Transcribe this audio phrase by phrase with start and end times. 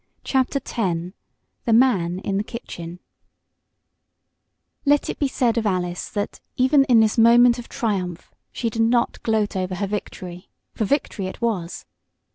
[0.23, 0.73] CHAPTER X
[1.65, 3.01] THE MAN IN THE KITCHEN
[4.83, 8.81] Let it be said of Alice that, even in this moment of triumph, she did
[8.81, 11.85] not gloat over her victory for victory it was.